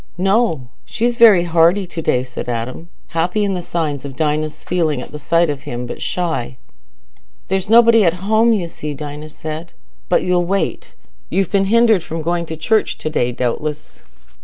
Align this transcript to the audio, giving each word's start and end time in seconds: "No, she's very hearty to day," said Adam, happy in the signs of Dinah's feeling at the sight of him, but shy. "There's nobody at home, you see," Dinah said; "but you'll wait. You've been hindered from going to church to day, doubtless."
"No, 0.17 0.69
she's 0.83 1.17
very 1.19 1.43
hearty 1.43 1.85
to 1.85 2.01
day," 2.01 2.23
said 2.23 2.49
Adam, 2.49 2.89
happy 3.09 3.43
in 3.43 3.53
the 3.53 3.61
signs 3.61 4.03
of 4.03 4.15
Dinah's 4.15 4.63
feeling 4.63 4.99
at 4.99 5.11
the 5.11 5.19
sight 5.19 5.47
of 5.47 5.61
him, 5.61 5.85
but 5.85 6.01
shy. 6.01 6.57
"There's 7.49 7.69
nobody 7.69 8.03
at 8.03 8.15
home, 8.25 8.51
you 8.51 8.67
see," 8.67 8.95
Dinah 8.95 9.29
said; 9.29 9.73
"but 10.09 10.23
you'll 10.23 10.43
wait. 10.45 10.95
You've 11.29 11.51
been 11.51 11.65
hindered 11.65 12.01
from 12.01 12.23
going 12.23 12.47
to 12.47 12.57
church 12.57 12.97
to 12.97 13.11
day, 13.11 13.31
doubtless." 13.31 14.01